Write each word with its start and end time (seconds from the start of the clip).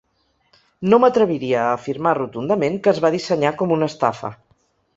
No 0.93 0.99
m’atreviria 1.03 1.59
a 1.65 1.75
afirmar 1.75 2.15
rotundament 2.19 2.81
que 2.87 2.93
es 2.95 3.05
va 3.07 3.15
dissenyar 3.17 3.55
com 3.61 3.77
una 3.79 3.93
estafa. 3.95 4.37